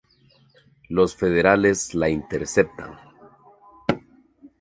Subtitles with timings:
[0.89, 2.95] Los federales la interceptan.